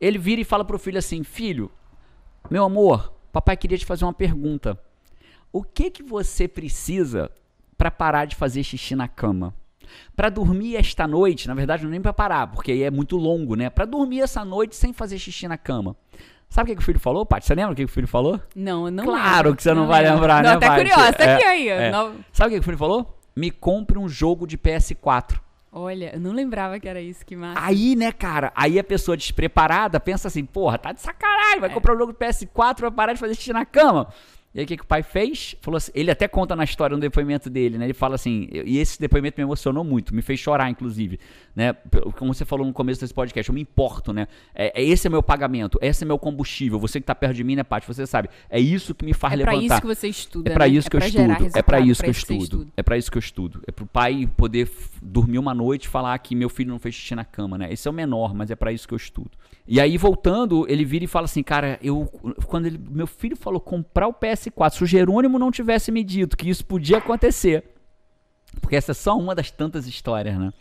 [0.00, 1.70] Ele vira e fala pro filho assim: Filho,
[2.50, 4.80] meu amor, papai queria te fazer uma pergunta.
[5.52, 7.30] O que que você precisa
[7.76, 9.54] para parar de fazer xixi na cama?
[10.16, 13.16] Para dormir esta noite, na verdade não é nem para parar, porque aí é muito
[13.16, 13.70] longo, né?
[13.70, 15.96] Para dormir essa noite sem fazer xixi na cama.
[16.48, 17.44] Sabe o que, o filho falou, Paty?
[17.46, 18.40] Você lembra o que, o filho falou?
[18.56, 19.56] Não, eu não claro lembro.
[19.56, 20.16] que você não, vai lembro.
[20.16, 20.78] lembrar, Não, né, até Paty?
[20.80, 21.68] curiosa, tá É, aqui aí.
[21.68, 21.90] é.
[21.90, 23.18] Não- Sabe o que, o filho falou?
[23.36, 25.38] Me compre um jogo de PS4.
[25.70, 27.60] Olha, eu não lembrava que era isso, que massa.
[27.62, 31.94] Aí, né, cara, aí a pessoa despreparada pensa assim, porra, tá de sacanagem, vai comprar
[31.94, 34.08] um jogo de PS4, vai parar de fazer xixi na cama.
[34.58, 35.54] E aí o que, que o pai fez?
[35.60, 37.84] Falou assim, ele até conta na história no depoimento dele, né?
[37.86, 41.20] Ele fala assim, e esse depoimento me emocionou muito, me fez chorar, inclusive,
[41.54, 41.74] né?
[42.16, 44.26] Como você falou no começo desse podcast, eu me importo, né?
[44.52, 46.76] É, é- esse é meu pagamento, esse é meu combustível.
[46.80, 47.86] Você que tá perto de mim, né, Paty?
[47.86, 48.30] Você sabe.
[48.50, 49.74] É isso que me faz é pra levantar.
[49.74, 50.72] isso que você estuda, É pra né?
[50.72, 51.56] isso que eu pra gerar estudo.
[51.56, 52.68] É pra isso que eu estudo.
[52.76, 53.62] É pra isso que eu estudo.
[53.64, 54.68] É pro pai poder
[55.00, 57.72] dormir uma noite e falar que meu filho não fez xixi na cama, né?
[57.72, 59.30] Esse é o menor, mas é pra isso que eu estudo.
[59.70, 62.06] E aí voltando, ele vira e fala assim, cara, eu
[62.46, 66.38] quando ele, meu filho falou comprar o PS4, se o Jerônimo não tivesse me dito
[66.38, 67.64] que isso podia acontecer,
[68.62, 70.52] porque essa é só uma das tantas histórias, né?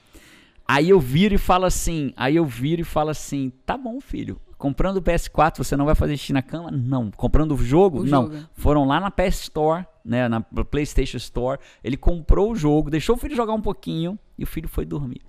[0.67, 4.41] Aí eu viro e falo assim, aí eu viro e falo assim, tá bom, filho.
[4.57, 6.69] Comprando o PS4, você não vai fazer xixi na cama?
[6.69, 7.09] Não.
[7.09, 8.01] Comprando o jogo?
[8.01, 8.23] O não.
[8.23, 8.45] jogo.
[8.55, 11.61] Foram lá na PS Store, né, na PlayStation Store.
[11.81, 15.21] Ele comprou o jogo, deixou o filho jogar um pouquinho e o filho foi dormir.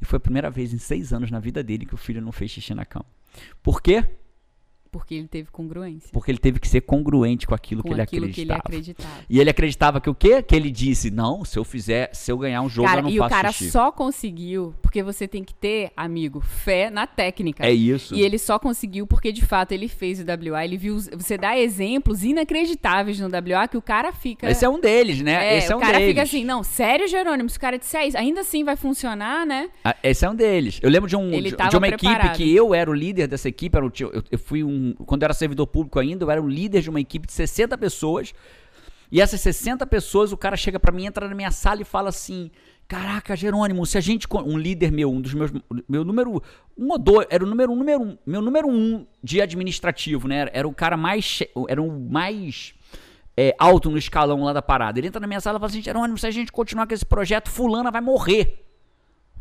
[0.00, 2.32] E foi a primeira vez em seis anos na vida dele que o filho não
[2.32, 3.04] fez xixi na cama.
[3.62, 4.04] Por quê?
[4.90, 6.10] Porque ele teve congruência.
[6.12, 9.24] Porque ele teve que ser congruente com aquilo, com que, ele aquilo que ele acreditava.
[9.28, 10.42] E ele acreditava que o quê?
[10.42, 13.10] Que ele disse, não, se eu fizer, se eu ganhar um jogo, Cara, eu não
[13.10, 13.70] e faço o cara xixi.
[13.70, 17.66] só conseguiu porque você tem que ter, amigo, fé na técnica.
[17.66, 18.14] É isso.
[18.14, 20.64] E ele só conseguiu porque, de fato, ele fez o WA.
[20.64, 20.98] Ele viu.
[20.98, 24.50] Você dá exemplos inacreditáveis no WA que o cara fica.
[24.50, 25.54] Esse é um deles, né?
[25.54, 26.08] É, Esse é o um cara deles.
[26.08, 29.68] fica assim, não, sério, Jerônimo, se o cara disser isso, ainda assim vai funcionar, né?
[29.84, 30.80] Ah, Esse é um deles.
[30.82, 32.36] Eu lembro de, um, de, de uma equipe preparado.
[32.36, 33.76] que eu era o líder dessa equipe.
[33.76, 34.68] Era o eu, eu fui um.
[35.06, 37.76] Quando eu era servidor público ainda, eu era um líder de uma equipe de 60
[37.78, 38.34] pessoas.
[39.10, 42.10] E essas 60 pessoas, o cara chega pra mim, entra na minha sala e fala
[42.10, 42.50] assim:
[42.86, 44.26] Caraca, Jerônimo, se a gente.
[44.32, 45.50] Um líder meu, um dos meus.
[45.88, 46.42] Meu número.
[46.76, 47.26] Um ou dois.
[47.30, 48.18] Era o número um, número um.
[48.26, 50.48] Meu número um de administrativo, né?
[50.52, 51.42] Era, o cara mais.
[51.68, 52.74] Era o mais.
[53.36, 54.98] é, alto no escalão lá da parada.
[54.98, 57.04] Ele entra na minha sala e fala assim: Jerônimo, se a gente continuar com esse
[57.04, 58.64] projeto, Fulana vai morrer.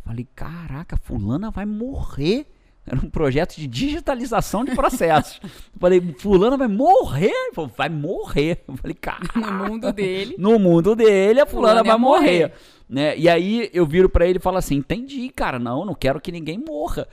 [0.08, 2.48] Falei, caraca, fulana vai morrer.
[2.88, 5.42] Era um projeto de digitalização de processos.
[5.78, 7.32] Falei, fulana vai morrer?
[7.32, 8.64] Ele falou, vai morrer.
[8.68, 9.20] Eu Falei, cara.
[9.36, 10.36] No mundo dele.
[10.38, 12.22] No mundo dele, a fulana, Fulana vai morrer.
[12.22, 12.54] morrer.
[12.90, 13.18] Né?
[13.18, 16.32] E aí eu viro pra ele e falo assim: entendi, cara, não, não quero que
[16.32, 17.06] ninguém morra.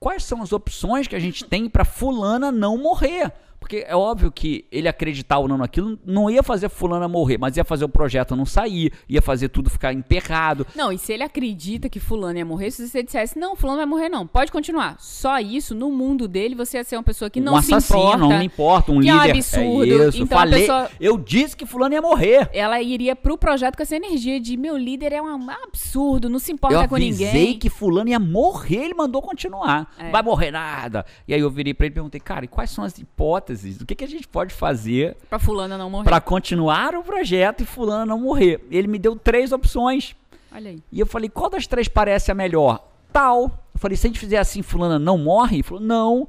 [0.00, 3.30] Quais são as opções que a gente tem pra fulana não morrer?
[3.60, 7.56] Porque é óbvio que ele acreditar ou não naquilo não ia fazer fulana morrer, mas
[7.56, 10.66] ia fazer o projeto não sair, ia fazer tudo ficar emperrado.
[10.76, 13.86] Não, e se ele acredita que fulano ia morrer, se você dissesse, não, fulano vai
[13.86, 14.96] morrer, não, pode continuar.
[15.00, 17.98] Só isso, no mundo dele, você ia ser uma pessoa que não um se assassino,
[18.00, 18.18] importa.
[18.18, 19.30] não me importa, um que é um líder.
[19.32, 19.84] absurdo.
[20.08, 22.48] isso, Então falei, pessoa- eu disse que fulano ia morrer.
[22.52, 26.52] Ela iria pro projeto com essa energia de meu líder é um absurdo, não se
[26.52, 27.58] importa eu com avisei ninguém.
[27.58, 29.92] que fulano ia morrer, ele mandou continuar.
[29.98, 30.10] É.
[30.10, 31.04] Vai morrer nada.
[31.26, 33.47] E aí eu virei pra ele e perguntei, cara, e quais são as hipóteses?
[33.82, 36.04] O que, que a gente pode fazer Pra fulana não morrer.
[36.04, 38.60] pra continuar o projeto e fulano não morrer?
[38.70, 40.14] Ele me deu três opções.
[40.52, 40.82] Olha aí.
[40.92, 42.86] E eu falei, qual das três parece a melhor?
[43.12, 43.44] Tal.
[43.74, 45.56] Eu falei, se a gente fizer assim, fulana não morre?
[45.56, 46.28] Ele falou, não.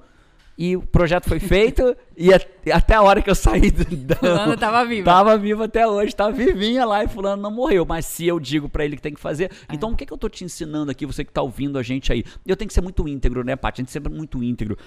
[0.61, 2.31] E o projeto foi feito e
[2.73, 5.05] até a hora que eu saí do, da- Fulana tava viva.
[5.05, 7.85] Tava viva até hoje, tá vivinha lá e fulano não morreu.
[7.85, 9.73] Mas se eu digo pra ele que tem que fazer, É.
[9.73, 12.11] então o que, que eu tô te ensinando aqui, você que tá ouvindo a gente
[12.11, 12.25] aí?
[12.45, 13.79] Eu tenho que ser muito íntegro, né, Paty?
[13.79, 14.77] A gente sempre é muito íntegro.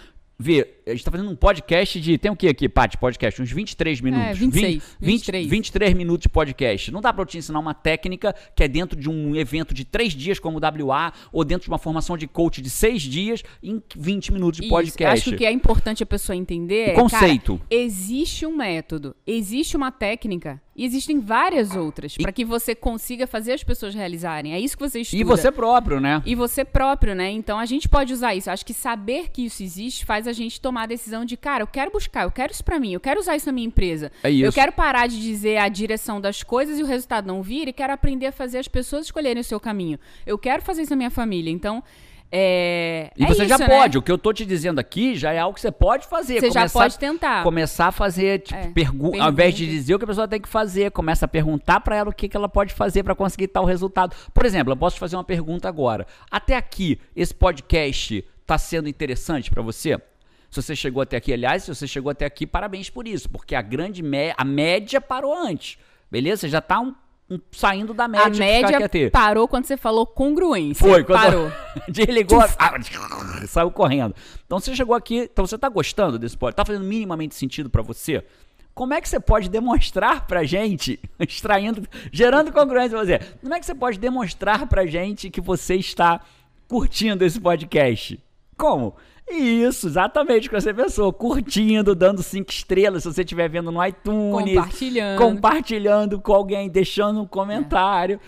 [0.43, 2.19] Vê, a gente tá fazendo um podcast de.
[2.19, 2.99] Tem o que aqui, Paty?
[2.99, 3.41] Podcast?
[3.41, 4.27] Uns 23 minutos.
[4.27, 5.47] É, 26, 20, 23.
[5.47, 6.91] 23 minutos de podcast.
[6.91, 9.85] Não dá pra eu te ensinar uma técnica que é dentro de um evento de
[9.85, 13.45] 3 dias, como o WA, ou dentro de uma formação de coach de 6 dias,
[13.63, 15.21] em 20 minutos de Isso, podcast.
[15.21, 17.59] Acho que o que é importante a pessoa entender é, O conceito.
[17.59, 23.27] cara, existe um método, existe uma técnica e existem várias outras pra que você consiga
[23.27, 24.55] fazer as pessoas realizarem.
[24.55, 25.21] É isso que você estuda.
[25.21, 26.23] E você próprio, né?
[26.25, 27.31] E você próprio, né?
[27.31, 28.51] Então a gente pode usar isso.
[28.51, 31.67] Acho que saber que isso existe faz a gente tomar a decisão de, cara, eu
[31.67, 34.11] quero buscar, eu quero isso pra mim, eu quero usar isso na minha empresa.
[34.23, 34.45] É isso.
[34.45, 37.73] Eu quero parar de dizer a direção das coisas e o resultado não vir e
[37.73, 39.99] quero aprender a fazer as pessoas escolherem o seu caminho.
[40.27, 41.51] Eu quero fazer isso na minha família.
[41.51, 41.83] Então,
[42.33, 43.11] é.
[43.17, 43.69] E é você já isso, né?
[43.69, 43.99] pode.
[43.99, 46.41] O que eu tô te dizendo aqui já é algo que você pode fazer.
[46.41, 47.43] Você já Começar- pode tentar.
[47.43, 50.41] Começar a fazer, tipo, É, pergu- ao invés de dizer o que a pessoa tem
[50.41, 53.49] que fazer, começa a perguntar pra ela o que, que ela pode fazer pra conseguir
[53.49, 54.17] tal resultado.
[54.33, 56.07] Por exemplo, eu posso te fazer uma pergunta agora.
[56.31, 59.99] Até aqui, esse podcast tá sendo interessante pra você?
[60.51, 63.55] Se você chegou até aqui, aliás, se você chegou até aqui, parabéns por isso, porque
[63.55, 64.03] a grande
[64.37, 65.79] a média parou antes.
[66.11, 66.43] Beleza?
[66.43, 66.95] Você já tá um-
[67.35, 70.87] um- saindo da média A média parou quando você falou congruência.
[70.87, 71.53] Foi, quando Parou.
[71.89, 74.15] desligou, ah, saiu correndo.
[74.47, 76.57] Então você chegou aqui, então você tá gostando desse podcast?
[76.57, 78.25] Tá fazendo minimamente sentido pra você?
[78.75, 83.19] Como é que você pode demonstrar pra gente, extraindo, gerando congruência pra você?
[83.41, 86.21] Como é que você pode demonstrar pra gente que você está
[86.69, 88.19] curtindo esse podcast?
[88.57, 88.95] Como?
[89.33, 91.13] Isso, exatamente o que você pensou.
[91.13, 94.55] Curtindo, dando cinco estrelas, se você estiver vendo no iTunes.
[94.55, 95.19] Compartilhando.
[95.19, 98.21] Compartilhando com alguém, deixando um comentário.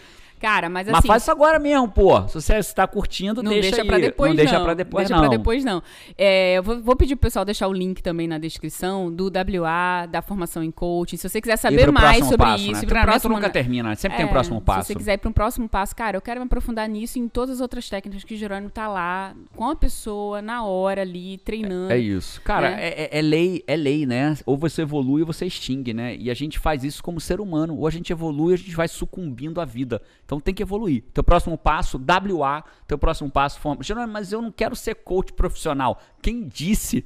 [0.45, 0.93] Cara, mas assim.
[0.93, 2.29] Mas faz isso agora mesmo, pô.
[2.29, 4.37] Se você está curtindo, Não deixa, deixa, pra depois, não.
[4.37, 4.45] não.
[4.45, 5.29] deixa pra depois, deixa não.
[5.29, 5.83] pra depois, não.
[6.19, 10.05] É, eu vou, vou pedir pro pessoal deixar o link também na descrição do WA,
[10.05, 11.17] da formação em coaching.
[11.17, 12.77] Se você quiser saber mais sobre passo, isso, né?
[12.77, 13.53] e pro Treinamento próximo, nunca né?
[13.55, 14.83] termina, sempre tem É, o próximo passo.
[14.83, 17.23] Se você quiser ir para um próximo passo, cara, eu quero me aprofundar nisso e
[17.23, 21.01] em todas as outras técnicas que o Jerônimo tá lá, com a pessoa, na hora
[21.01, 21.91] ali, treinando.
[21.91, 22.43] É isso.
[22.43, 22.85] Cara, né?
[22.85, 24.37] é, é- é lei, é lei, né?
[24.45, 26.15] Ou você evolui ou você extingue, né?
[26.15, 27.79] E a gente faz isso como ser humano.
[27.79, 30.03] Ou a gente evolui ou a gente vai sucumbindo à vida.
[30.27, 31.05] Então tem que evoluir.
[31.13, 33.83] Teu próximo passo, WA, teu próximo passo, forma.
[34.07, 36.01] Mas eu não quero ser coach profissional.
[36.23, 37.05] Quem disse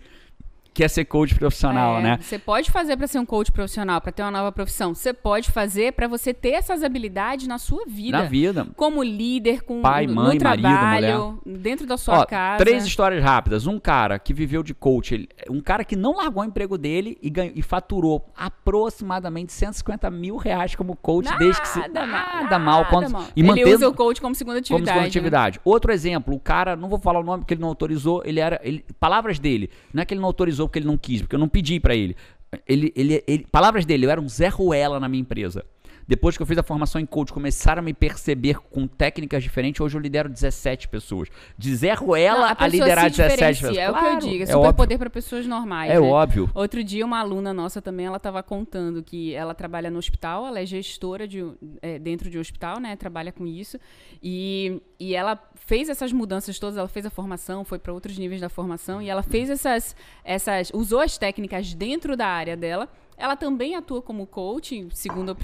[0.78, 2.18] que é ser coach profissional, É, né?
[2.20, 4.94] Você pode fazer para ser um coach profissional, para ter uma nova profissão.
[4.94, 8.16] Você pode fazer para você ter essas habilidades na sua vida.
[8.16, 8.64] Na vida.
[8.76, 12.58] Como líder, com, Pai, mãe, no marido, trabalho, dentro da sua Ó, casa.
[12.64, 13.66] Três histórias rápidas.
[13.66, 17.18] Um cara que viveu de coach, ele- um cara que não largou o emprego dele
[17.20, 21.80] e, ganhou, e faturou aproximadamente 150 mil reais como coach Nada, desde que se.
[21.80, 22.84] nada, Nada mal.
[22.86, 23.24] Quando, mal.
[23.34, 24.86] E Ele mantendo, usa o coach como segunda como atividade.
[24.86, 25.08] segunda né?
[25.08, 25.60] atividade.
[25.64, 28.60] Outro exemplo, o cara, não vou falar o nome porque ele não autorizou, ele era.
[28.62, 31.40] Ele, palavras dele, não é que ele não autorizou porque ele não quis, porque eu
[31.40, 32.16] não pedi pra ele.
[32.66, 33.46] Ele, ele, ele.
[33.50, 35.64] Palavras dele, eu era um Zé Ruela na minha empresa.
[36.09, 39.79] Depois que eu fiz a formação em coach, começaram a me perceber com técnicas diferentes.
[39.79, 41.29] Hoje eu lidero 17 pessoas.
[41.59, 43.77] De Zé Não, Ruela a, pessoa liderar se 17 diferencia, pessoas.
[43.77, 45.90] É o que eu Claro, digo, é é poder para pessoas normais.
[45.90, 46.01] É né?
[46.01, 46.51] óbvio.
[46.55, 50.59] Outro dia, uma aluna nossa também, ela estava contando que ela trabalha no hospital, ela
[50.61, 51.44] é gestora de,
[51.83, 52.97] é, dentro de um hospital, né?
[52.97, 53.79] Trabalha com isso.
[54.23, 58.40] E, e ela fez essas mudanças todas, ela fez a formação, foi para outros níveis
[58.40, 59.94] da formação, e ela fez essas,
[60.25, 60.71] essas.
[60.73, 62.88] usou as técnicas dentro da área dela.
[63.18, 65.37] Ela também atua como coach, segunda,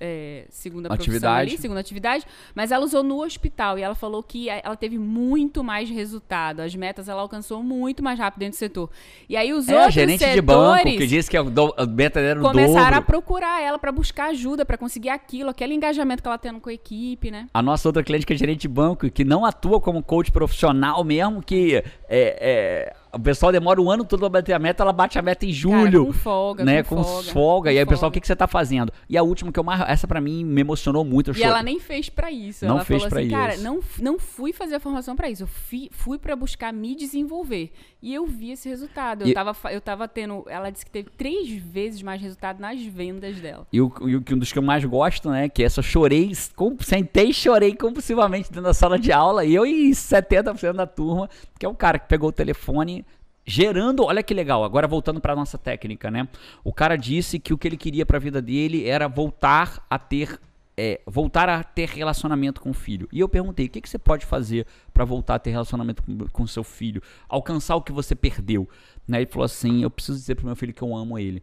[0.00, 1.50] é, segunda profissão Atividade.
[1.50, 4.98] ali, segunda atividade, mas ela usou no hospital e ela falou que a- ela teve
[4.98, 6.60] muito mais resultado.
[6.60, 8.90] As metas ela alcançou muito mais rápido dentro do setor.
[9.28, 11.84] E aí os É, a outros gerente setores de banco que disse que do- a
[11.86, 13.06] meta era o começaram a dobro.
[13.06, 16.72] procurar ela para buscar ajuda, para conseguir aquilo, aquele engajamento que ela tendo com a
[16.72, 17.46] equipe, né?
[17.52, 21.04] A nossa outra cliente que é gerente de banco, que não atua como coach profissional
[21.04, 24.92] mesmo, que é, é, o pessoal demora um ano todo pra bater a meta, ela
[24.92, 26.06] bate a meta em julho.
[26.06, 27.72] com folga, né, com com folga, folga.
[27.72, 28.14] E aí o pessoal, o folga.
[28.14, 28.92] que, que você tá fazendo?
[29.08, 29.80] E a última que eu mais.
[29.88, 31.32] Essa pra mim me emocionou muito.
[31.36, 32.64] E ela nem fez pra isso.
[32.66, 33.64] Não ela fez falou pra assim, cara, isso.
[33.64, 35.42] não, não fui fazer a formação pra isso.
[35.44, 37.72] Eu fi- fui pra buscar me desenvolver.
[38.00, 39.22] E eu vi esse resultado.
[39.22, 40.44] Eu, E- tava, eu tava tendo.
[40.48, 43.66] Ela disse que teve três vezes mais resultado nas vendas dela.
[43.72, 45.48] E o, e o que um dos que eu mais gosto, né?
[45.48, 49.44] Que essa eu chorei, com- sentei e chorei compulsivamente dentro da sala de aula.
[49.44, 53.04] E eu e 70% da turma, que é o cara que pegou o telefone.
[53.50, 56.28] Gerando, olha que legal, agora voltando para nossa técnica, né?
[56.62, 59.98] O cara disse que o que ele queria para a vida dele era voltar a
[59.98, 60.38] ter
[60.78, 63.08] é, voltar a ter relacionamento com o filho.
[63.12, 64.64] E eu perguntei, o que, que você pode fazer
[64.94, 67.02] para voltar a ter relacionamento com, com seu filho?
[67.28, 68.68] Alcançar o que você perdeu.
[69.06, 69.18] Né?
[69.18, 71.42] Ele falou assim, eu preciso dizer pro meu filho que eu amo ele.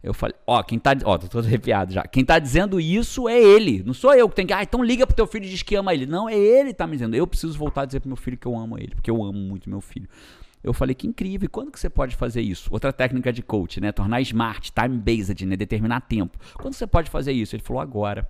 [0.00, 2.04] Eu falei, ó, quem tá, ó, tô todo arrepiado já.
[2.04, 5.04] Quem tá dizendo isso é ele, não sou eu que tenho que, ah, então liga
[5.04, 6.06] pro teu filho e diz que ama ele.
[6.06, 7.16] Não, é ele que tá me dizendo.
[7.16, 9.36] Eu preciso voltar a dizer pro meu filho que eu amo ele, porque eu amo
[9.36, 10.08] muito meu filho.
[10.62, 12.68] Eu falei, que incrível, quando que você pode fazer isso?
[12.72, 13.90] Outra técnica de coach, né?
[13.90, 15.56] Tornar smart, time-based, né?
[15.56, 16.38] Determinar tempo.
[16.54, 17.56] Quando você pode fazer isso?
[17.56, 18.28] Ele falou, agora.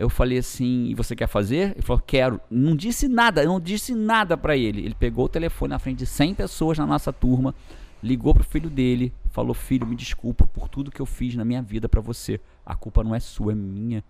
[0.00, 1.72] Eu falei assim, e você quer fazer?
[1.72, 2.40] Ele falou, quero.
[2.50, 4.80] Não disse nada, não disse nada pra ele.
[4.80, 7.54] Ele pegou o telefone na frente de 100 pessoas na nossa turma,
[8.02, 11.60] ligou pro filho dele, falou, filho, me desculpa por tudo que eu fiz na minha
[11.60, 12.40] vida pra você.
[12.64, 14.02] A culpa não é sua, é minha.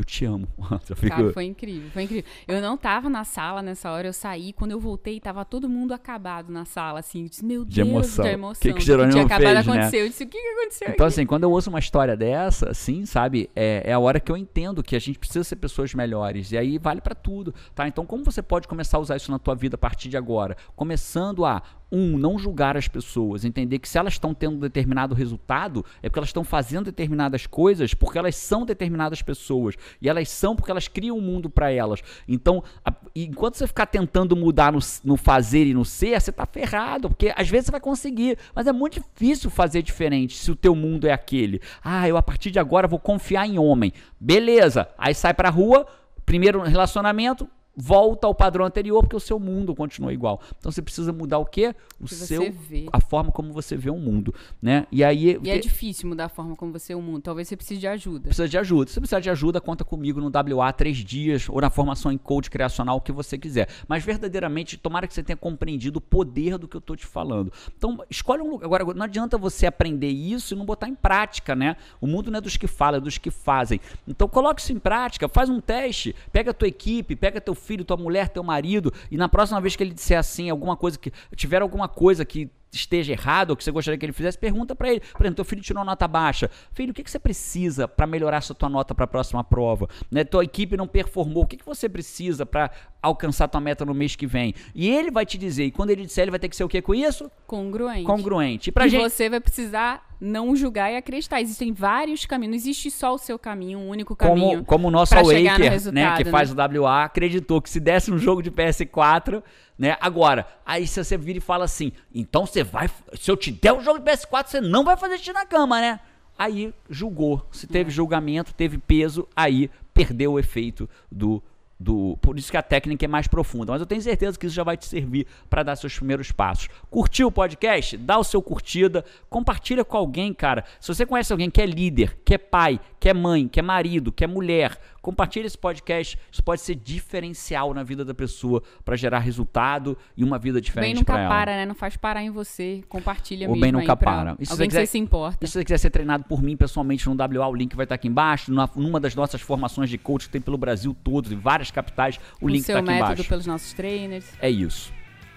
[0.00, 0.48] Eu te amo.
[0.96, 2.24] Fico- Cara, foi incrível, foi incrível.
[2.48, 4.50] Eu não tava na sala nessa hora, eu saí.
[4.54, 7.24] Quando eu voltei, tava todo mundo acabado na sala, assim.
[7.24, 8.24] Eu disse, meu De Deus, emoção.
[8.24, 8.60] Que emoção.
[8.62, 9.90] que do Jerônimo tinha acabado fez, de né?
[9.92, 11.14] Eu disse, o que, que aconteceu Então, aqui?
[11.14, 14.36] assim, quando eu ouço uma história dessa, assim, sabe, é, é a hora que eu
[14.38, 16.50] entendo que a gente precisa ser pessoas melhores.
[16.50, 17.86] E aí vale pra tudo, tá?
[17.86, 20.56] Então, como você pode começar a usar isso na tua vida a partir de agora?
[20.74, 25.84] Começando a, um, não julgar as pessoas, entender que se elas estão tendo determinado resultado,
[26.02, 29.74] é porque elas estão fazendo determinadas coisas, porque elas são determinadas pessoas.
[30.00, 32.00] E elas são porque elas criam um mundo pra elas.
[32.28, 36.46] Então, a- enquanto você ficar tentando mudar no, no fazer e no ser, você tá
[36.46, 40.56] ferrado, porque às vezes você vai conseguir, mas é muito difícil fazer diferente se o
[40.56, 41.60] teu mundo é aquele.
[41.82, 43.92] Ah, eu a partir de agora vou confiar em homem.
[44.18, 44.88] Beleza.
[44.96, 45.86] Aí sai pra rua,
[46.24, 47.48] primeiro relacionamento,
[47.80, 50.40] volta ao padrão anterior, porque o seu mundo continua igual.
[50.58, 51.74] Então você precisa mudar o quê?
[51.98, 52.86] O que seu vê.
[52.92, 54.86] a forma como você vê o mundo, né?
[54.92, 57.20] E aí E é difícil mudar a forma como você é o mundo.
[57.20, 58.20] Talvez você precise de ajuda.
[58.22, 58.88] precisa de ajuda.
[58.88, 62.18] Se você precisar de ajuda, conta comigo no WA três dias ou na formação em
[62.18, 63.68] coach criacional, o que você quiser.
[63.88, 67.52] Mas verdadeiramente, tomara que você tenha compreendido o poder do que eu tô te falando.
[67.76, 68.66] Então, escolhe um lugar.
[68.66, 71.76] Agora, não adianta você aprender isso e não botar em prática, né?
[72.00, 73.80] O mundo não é dos que falam, é dos que fazem.
[74.06, 77.69] Então, coloque isso em prática, faz um teste, pega a tua equipe, pega teu filho,
[77.78, 81.12] tua mulher, teu marido, e na próxima vez que ele disser assim, alguma coisa que.
[81.36, 84.90] tiver alguma coisa que esteja errado ou que você gostaria que ele fizesse, pergunta pra
[84.90, 85.00] ele.
[85.00, 86.50] Por exemplo, teu filho tirou nota baixa.
[86.72, 89.88] Filho, o que, que você precisa pra melhorar essa tua nota pra próxima prova?
[90.10, 90.24] Né?
[90.24, 91.44] Tua equipe não performou.
[91.44, 92.70] O que, que você precisa pra
[93.02, 94.54] alcançar tua meta no mês que vem?
[94.74, 95.64] E ele vai te dizer.
[95.64, 97.30] E quando ele disser, ele vai ter que ser o que com isso?
[97.46, 98.04] Congruente.
[98.04, 98.70] Congruente.
[98.70, 99.02] E pra e gente.
[99.02, 101.40] você vai precisar não julgar e acreditar.
[101.40, 102.50] Existem vários caminhos.
[102.50, 104.50] Não existe só o seu caminho, um único caminho.
[104.50, 106.30] Como, como o nosso chegar no Awaker, né, que né?
[106.30, 109.42] faz o WA, acreditou que se desse um jogo de PS4,
[109.80, 109.96] né?
[109.98, 113.72] Agora, aí se você vira e fala assim, então você vai, se eu te der
[113.72, 115.98] um jogo de PS4, você não vai fazer xixi na cama, né?
[116.38, 117.48] Aí julgou.
[117.50, 117.68] Se É.
[117.68, 121.42] teve julgamento, teve peso, aí perdeu o efeito do
[121.80, 122.18] do.
[122.20, 123.72] Por isso que a técnica é mais profunda.
[123.72, 126.68] Mas eu tenho certeza que isso já vai te servir para dar seus primeiros passos.
[126.90, 127.96] Curtiu o podcast?
[127.96, 130.62] Dá o seu curtida, compartilha com alguém, cara.
[130.78, 133.62] Se você conhece alguém que é líder, que é pai, que é mãe, que é
[133.62, 136.18] marido, que é mulher, compartilha esse podcast.
[136.30, 141.02] Isso pode ser diferencial na vida da pessoa para gerar resultado e uma vida diferente
[141.02, 141.22] para ela.
[141.22, 141.64] Bem nunca para, né?
[141.64, 142.84] Não faz parar em você.
[142.88, 144.36] Compartilha o mesmo bem nunca para.
[144.38, 145.38] E se alguém quiser, que você se importa.
[145.42, 147.94] E se você quiser ser treinado por mim pessoalmente no WA, o link vai estar
[147.94, 148.52] aqui embaixo.
[148.76, 152.46] Numa das nossas formações de coach que tem pelo Brasil todo, em várias capitais, o,
[152.46, 153.02] o link está aqui embaixo.
[153.02, 154.26] O seu método pelos nossos trainers.
[154.40, 154.92] É isso.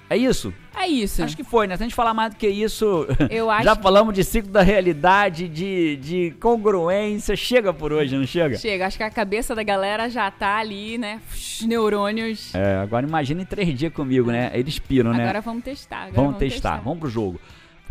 [0.10, 0.54] É isso?
[0.76, 1.24] É isso.
[1.24, 1.76] Acho que foi, né?
[1.76, 3.08] Se a gente falar mais do que isso,
[3.64, 7.36] já falamos de ciclo da realidade, de, de congruência.
[7.36, 8.58] Chega por hoje, não chega?
[8.58, 8.86] Chega.
[8.86, 11.20] Acho que a cabeça da galera já tá ali, né?
[11.64, 12.54] Neurônios.
[12.54, 14.52] É, agora imagina em três dias comigo, né?
[14.54, 15.24] Eles piram, né?
[15.24, 15.98] Agora vamos testar.
[15.98, 16.70] Agora vamos, vamos testar.
[16.72, 16.84] testar.
[16.84, 17.40] Vamos pro jogo.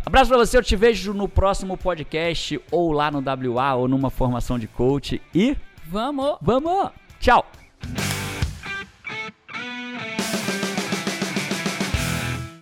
[0.05, 4.09] Abraço pra você, eu te vejo no próximo podcast, ou lá no WA, ou numa
[4.09, 5.21] formação de coach.
[5.33, 5.57] E.
[5.87, 6.37] Vamos!
[6.41, 6.89] Vamos!
[7.19, 7.45] Tchau!